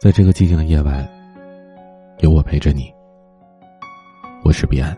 [0.00, 1.06] 在这个寂静的夜晚，
[2.20, 2.90] 有我陪着你。
[4.42, 4.96] 我是彼岸。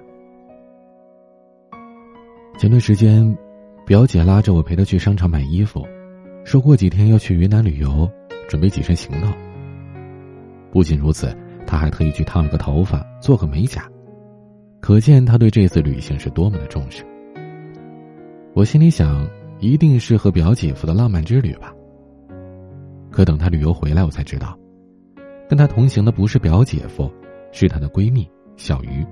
[2.57, 3.37] 前段时间，
[3.85, 5.85] 表姐拉着我陪她去商场买衣服，
[6.45, 8.09] 说过几天要去云南旅游，
[8.49, 9.33] 准备几身行头。
[10.71, 13.90] 不仅如此，她还特意去烫了个头发，做个美甲，
[14.78, 17.05] 可见她对这次旅行是多么的重视。
[18.55, 19.28] 我心里想，
[19.59, 21.74] 一定是和表姐夫的浪漫之旅吧。
[23.10, 24.56] 可等她旅游回来，我才知道。
[25.52, 27.12] 跟她同行的不是表姐夫，
[27.52, 29.06] 是她的闺蜜小鱼。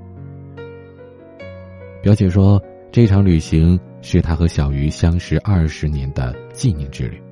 [2.02, 2.58] 表姐说，
[2.90, 7.22] 这场旅行是她和小鱼相识二十年的纪念之旅。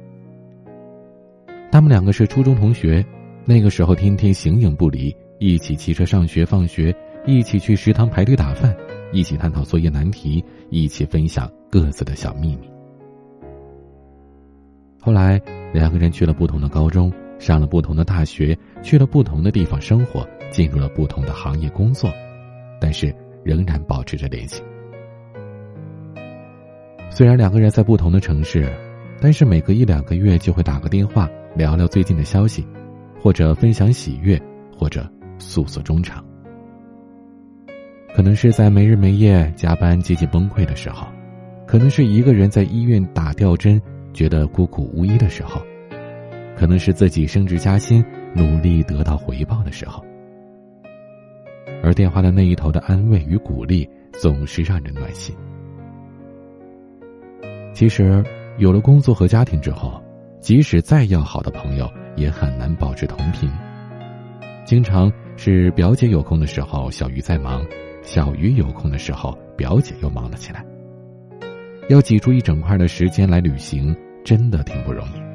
[1.72, 3.02] 他们两个是初中同学，
[3.46, 6.94] 那个时候天天形影不离，一起骑车上学放学，
[7.24, 8.76] 一起去食堂排队打饭，
[9.10, 12.68] 一起探讨作业难题，一起分享各自的小秘密。
[15.00, 15.40] 后来，
[15.72, 17.10] 两个人去了不同的高中。
[17.38, 22.10] 上了不同的大学，去了不同的地方生活，进入了不同的行业工作，
[22.80, 23.14] 但是
[23.44, 24.62] 仍然保持着联系。
[27.10, 28.70] 虽然两个人在不同的城市，
[29.20, 32.66] 但是每隔一两个月就会打个电话聊聊最近的消息，
[33.20, 34.40] 或者分享喜悦，
[34.76, 35.08] 或者
[35.38, 36.24] 诉诉衷肠。
[38.14, 41.06] 可能是在没日没夜加班接近崩溃的时候，
[41.66, 43.80] 可能是一个人在医院打吊针
[44.12, 45.62] 觉得孤苦无依的时候。
[46.58, 50.04] 可能是自己升职加薪、努力得到回报的时候，
[51.84, 55.36] 而电话的那一头的安慰与鼓励总是让人暖心。
[57.72, 58.24] 其实，
[58.56, 60.02] 有了工作和家庭之后，
[60.40, 63.48] 即使再要好的朋友，也很难保持同频。
[64.64, 67.62] 经常是表姐有空的时候，小鱼在忙；
[68.02, 70.66] 小鱼有空的时候，表姐又忙了起来。
[71.88, 75.27] 要挤出一整块的时间来旅行，真的挺不容易。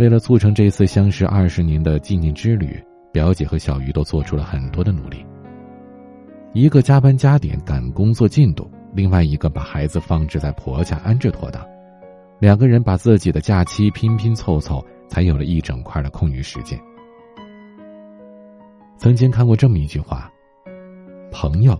[0.00, 5.22] 为了促成这次相识二十年的纪念之旅，表姐和小鱼都做出了很多的努力。
[6.54, 11.62] 一个加班加点赶工作进度，另外一个把孩子放置在婆家安置妥当，
[12.38, 16.80] 两个人把自己的假期拼拼凑凑，才有了一整块的空余时间。
[18.96, 20.32] 曾经看过这么一句话
[21.30, 21.78] ：“朋友，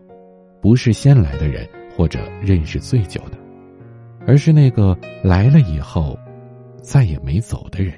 [0.60, 1.66] 不是先来的人
[1.97, 3.38] 或者认识最久的，
[4.26, 4.94] 而是那个
[5.25, 6.19] 来了以后，
[6.82, 7.94] 再也没走的人。”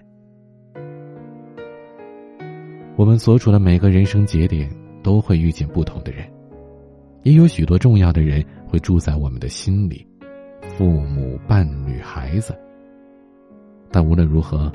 [3.02, 4.70] 我们所处的每个人生节点
[5.02, 6.24] 都会遇见不同的人，
[7.24, 10.06] 也有许多重要的人会住在我们的心里，
[10.78, 12.56] 父母、伴侣、孩子。
[13.90, 14.70] 但无论如何，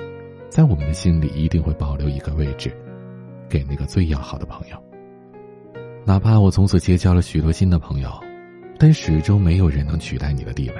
[0.49, 2.69] 在我们的心里一定会保留一个位置，
[3.47, 4.77] 给那个最要好的朋友。
[6.03, 8.11] 哪怕我从此结交了许多新的朋友，
[8.77, 10.75] 但始终没有人能取代你的地位。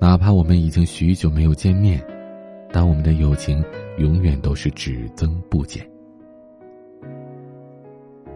[0.00, 2.00] 哪怕我们已经许久没有见面，
[2.72, 3.60] 但我们的友情
[3.96, 5.84] 永远都是只增不减。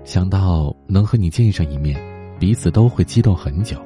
[0.05, 1.97] 想到能和你见上一面，
[2.39, 3.77] 彼此都会激动很久。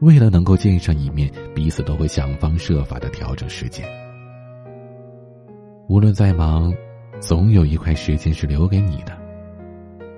[0.00, 3.86] 为了能够见上一面，彼此都会想方设法的调整时间。
[5.88, 6.72] 无论再忙，
[7.18, 9.12] 总有一块时间是留给你的；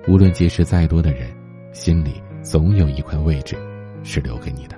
[0.07, 1.29] 无论结识再多的人，
[1.71, 3.55] 心里总有一块位置
[4.03, 4.75] 是留给你的。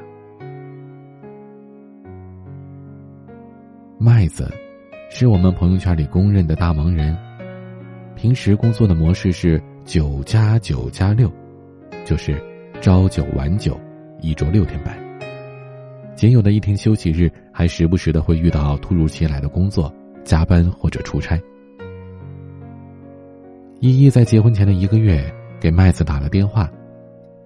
[3.97, 4.53] 麦子，
[5.09, 7.17] 是我们朋友圈里公认的大忙人。
[8.15, 9.59] 平时工作的模式是。
[9.87, 11.31] 九加九加六，
[12.03, 12.37] 就是
[12.81, 13.79] 朝九晚九，
[14.19, 14.93] 一周六天班。
[16.13, 19.89] 仅有的一天休息日，还时不时的会遇到突如其来的工作
[20.25, 21.41] 加班或者出差。
[23.79, 26.69] 依依在结婚前的一个月给麦子打了电话：“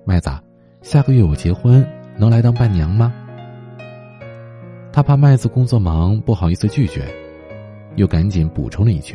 [0.03, 0.31] 麦子，
[0.81, 1.87] 下个月我结婚，
[2.17, 3.13] 能来当伴娘吗？”
[4.91, 7.05] 他怕麦子工作忙不好意思拒绝，
[7.97, 9.13] 又赶紧补充了一句：“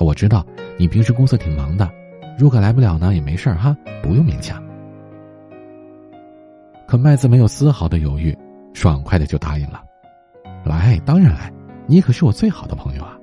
[0.00, 1.90] 我知道你平时工作挺忙的。”
[2.40, 4.58] 如果来不了呢，也没事儿哈，不用勉强。
[6.88, 8.34] 可麦子没有丝毫的犹豫，
[8.72, 9.84] 爽快的就答应了。
[10.64, 11.52] 来，当然来，
[11.86, 13.14] 你可是我最好的朋友啊。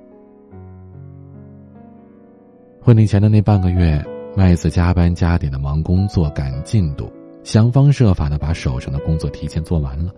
[2.80, 4.00] 婚礼前的那半个月，
[4.36, 10.12] 麦子加班加点的忙工作、赶进度，想方设法的把手上的工作提前做完了，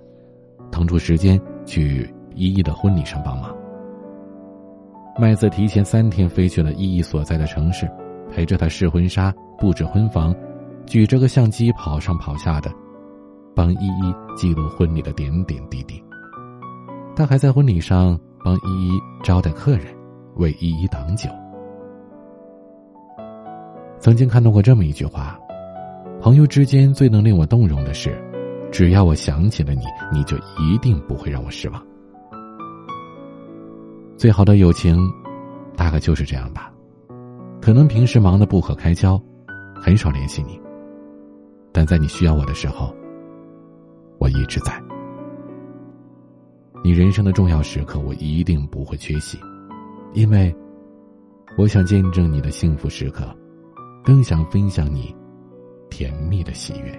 [0.71, 2.03] 腾出时间去
[2.35, 3.51] 依依的婚礼上帮忙。
[5.19, 7.91] 麦子提前三天飞去了依依所在的城市。
[8.31, 10.35] 陪着他试婚纱、布置婚房，
[10.87, 12.73] 举着个相机跑上跑下的，
[13.55, 16.03] 帮依依记录婚礼的点点滴滴。
[17.15, 19.87] 他还在婚礼上帮依依招待客人，
[20.37, 21.29] 为依依挡酒。
[23.99, 25.39] 曾经看到过这么一句话：
[26.21, 28.17] 朋友之间最能令我动容的是，
[28.71, 31.83] 只要我想起了你，你就一定不会让我失望。
[34.17, 34.99] 最好的友情。
[35.77, 36.70] 大概就是这样吧。
[37.71, 39.17] 可能平时忙得不可开交，
[39.77, 40.61] 很少联系你。
[41.71, 42.93] 但在你需要我的时候，
[44.19, 44.73] 我一直在。
[46.83, 49.39] 你人生的重要时刻，我一定不会缺席，
[50.15, 50.53] 因为
[51.57, 53.25] 我想见证你的幸福时刻，
[54.03, 55.15] 更想分享你
[55.91, 56.99] 甜蜜的喜悦。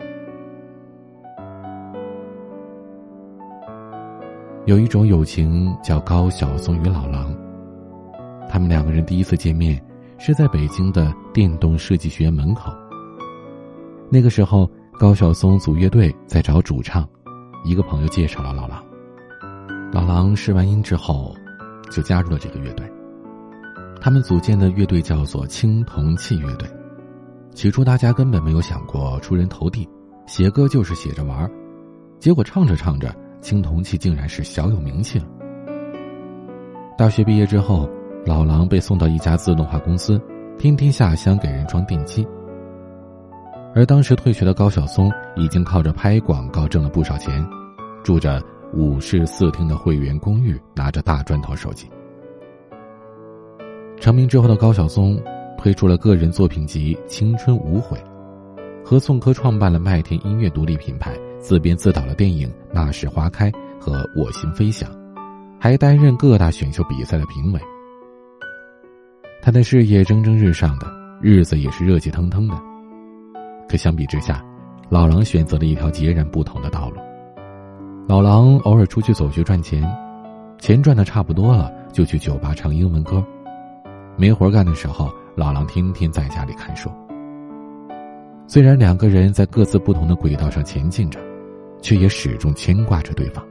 [4.67, 7.35] 有一种友情叫高晓松与老狼。
[8.47, 9.77] 他们两个人第一次见面
[10.23, 12.71] 是在北京的电动设计学院门口。
[14.07, 14.69] 那个时候，
[14.99, 17.09] 高晓松组乐队在找主唱，
[17.65, 18.85] 一个朋友介绍了老狼。
[19.91, 21.33] 老狼试完音之后，
[21.89, 22.87] 就加入了这个乐队。
[23.99, 26.69] 他们组建的乐队叫做青铜器乐队。
[27.55, 29.89] 起初，大家根本没有想过出人头地，
[30.27, 31.49] 写歌就是写着玩儿
[32.19, 33.11] 结果唱着唱着。
[33.41, 35.25] 青铜器竟然是小有名气了。
[36.95, 37.89] 大学毕业之后，
[38.25, 40.21] 老狼被送到一家自动化公司，
[40.57, 42.27] 天天下乡给人装电机。
[43.73, 47.45] 而当时退学的高晓松已经靠着拍广告挣了不少钱，
[48.03, 48.41] 住着
[48.73, 51.89] 五室四厅的会员公寓，拿着大砖头手机。
[53.99, 55.21] 成名之后的高晓松
[55.57, 57.97] 推出了个人作品集《青春无悔》，
[58.85, 61.15] 和宋柯创办了麦田音乐独立品牌。
[61.39, 64.87] 自编自导了电影《那时花开》和《我心飞翔》，
[65.59, 67.59] 还担任各大选秀比赛的评委。
[69.41, 70.87] 他的事业蒸蒸日上，的
[71.19, 72.55] 日子也是热气腾腾的。
[73.67, 74.43] 可相比之下，
[74.89, 76.97] 老狼选择了一条截然不同的道路。
[78.07, 79.83] 老狼偶尔出去走穴赚钱，
[80.59, 83.23] 钱赚的差不多了，就去酒吧唱英文歌。
[84.15, 86.89] 没活干的时候，老狼天天在家里看书。
[88.47, 91.19] 虽然两个人在各自不同的轨道上前进着。
[91.81, 93.43] 却也始终牵挂着对方。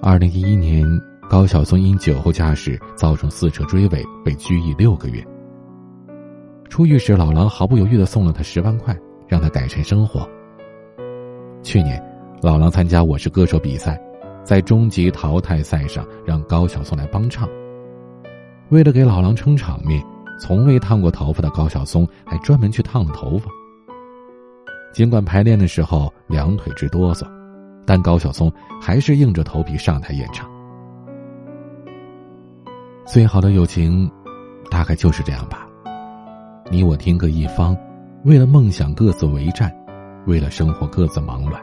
[0.00, 0.86] 二零一一年，
[1.28, 5.24] 高晓松因酒后驾驶造成四车追尾，被拘役六个月。
[6.68, 8.96] 出狱时，老狼毫不犹豫的送了他十万块，
[9.26, 10.28] 让他改善生活。
[11.62, 12.02] 去年，
[12.42, 13.98] 老狼参加《我是歌手》比赛，
[14.44, 17.48] 在终极淘汰赛上让高晓松来帮唱。
[18.68, 20.04] 为了给老狼撑场面，
[20.38, 23.48] 从未烫过头发的高晓松还专门去烫了头发。
[24.92, 27.26] 尽管排练的时候两腿直哆嗦，
[27.86, 30.50] 但高晓松还是硬着头皮上台演唱。
[33.12, 34.10] 最好的友情，
[34.70, 35.68] 大概就是这样吧。
[36.70, 37.76] 你我天各一方，
[38.24, 39.70] 为了梦想各自为战，
[40.26, 41.62] 为了生活各自忙乱。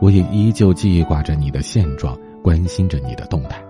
[0.00, 3.60] 我也依旧记挂着你的现状，关心着你的动态。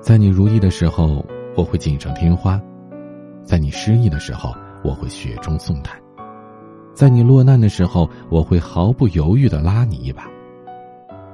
[0.00, 1.26] 在你如意的时候，
[1.56, 2.56] 我会锦上添花；
[3.42, 4.54] 在你失意的时候，
[4.84, 6.00] 我会雪中送炭。
[6.94, 10.22] 在你落难的时候，我会毫不犹豫的拉你一把；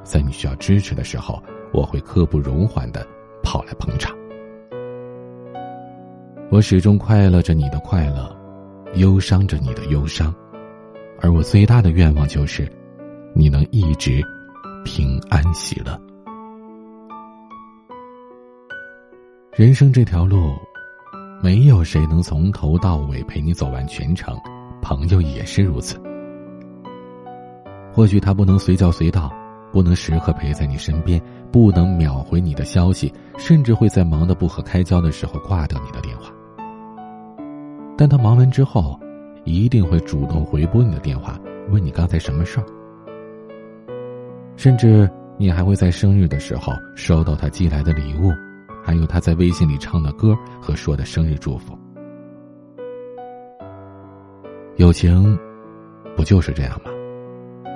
[0.02, 1.42] 在你需要支持的时候，
[1.74, 3.06] 我会刻不容缓的
[3.54, 4.12] 跑来捧场。
[6.50, 8.36] 我始终快乐着你的快乐，
[8.96, 10.34] 忧伤着你的忧伤，
[11.20, 12.68] 而我最大的愿望就是，
[13.32, 14.20] 你能一直
[14.84, 15.96] 平安喜乐。
[19.52, 20.52] 人生这条路，
[21.40, 24.36] 没有谁能从头到尾陪你走完全程。
[24.82, 25.96] 朋友也是如此。
[27.92, 29.32] 或许他不能随叫随到，
[29.74, 36.32] 不能时刻陪在你身边，不能秒回你的消息，甚至会在忙得不可开交的时候挂掉你的电话。
[37.98, 38.96] 但他忙完之后，
[39.42, 41.36] 一定会主动回拨你的电话，
[41.70, 42.66] 问你刚才什么事儿。
[44.54, 48.30] 甚至你还会在生日的时候收到他寄来的礼物，
[48.84, 51.76] 还有他在微信里唱的歌和说的生日祝福。
[54.76, 55.36] 友情，
[56.14, 56.93] 不就是这样吗？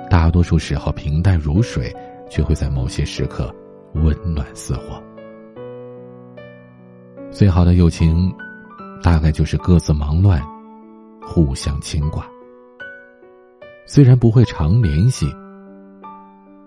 [0.09, 1.95] 大多数时候平淡如水，
[2.29, 3.53] 却会在某些时刻
[3.93, 5.01] 温暖似火。
[7.31, 8.33] 最好的友情，
[9.03, 10.41] 大概就是各自忙乱，
[11.21, 12.25] 互相牵挂。
[13.85, 15.27] 虽然不会常联系，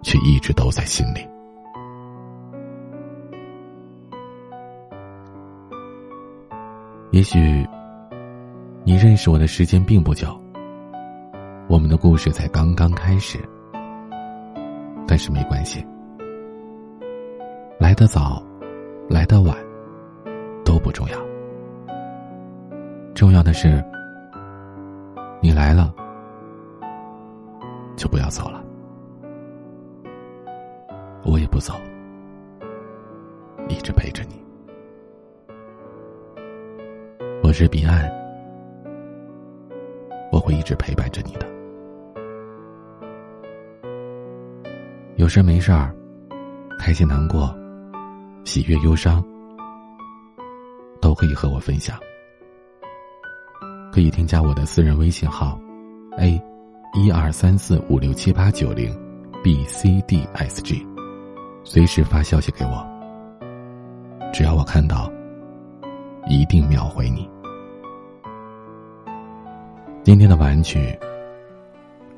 [0.02, 1.26] 却一直都在心里。
[7.10, 7.66] 也许。
[8.84, 10.36] 你认识我的时间并不久，
[11.72, 13.38] 我们的故事才刚刚开始。
[15.08, 15.82] 但是没关系，
[17.80, 18.42] 来得早，
[19.08, 19.56] 来得晚，
[20.66, 21.18] 都不重要。
[23.14, 23.82] 重要的是，
[25.40, 25.94] 你来了，
[27.96, 28.62] 就不要走了，
[31.24, 31.72] 我也不走，
[33.70, 34.44] 一直陪着你。
[37.42, 38.12] 我是彼岸。
[40.30, 41.51] 我会一直陪伴着你的。
[45.22, 45.94] 有事没事儿，
[46.80, 47.56] 开心难过，
[48.42, 49.24] 喜悦、忧伤，
[51.00, 51.96] 都可以和我分享。
[53.92, 55.56] 可以添加我的私人微信号
[56.18, 56.42] ：a
[56.92, 58.92] 一二三四五六七八九零
[59.44, 60.84] b c d s g，
[61.62, 62.84] 随时发消息给我。
[64.32, 65.08] 只要我看到，
[66.28, 67.30] 一定秒回你。
[70.02, 70.98] 今天的晚安曲，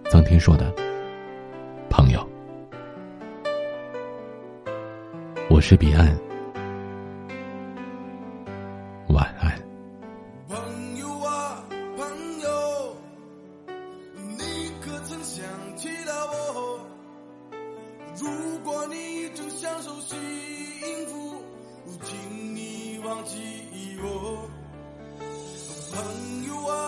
[0.07, 0.75] 曾听说的
[1.91, 2.27] 朋友，
[5.55, 6.05] 我是彼岸。
[9.11, 9.57] 晚安。
[10.49, 11.65] 朋友啊
[11.97, 12.05] 朋
[12.41, 12.97] 友。
[14.37, 14.43] 你
[14.81, 15.45] 可曾想
[15.77, 16.81] 起了我？
[18.17, 20.19] 如果你正享受幸
[21.07, 21.37] 福，
[22.03, 23.39] 请你忘记
[24.03, 24.49] 我。
[25.93, 26.84] 朋友啊。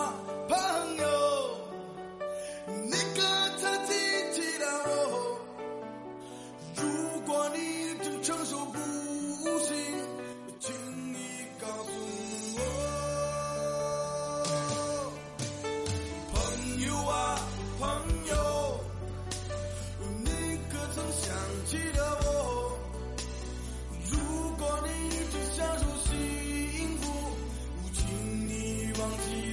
[29.11, 29.46] 承受。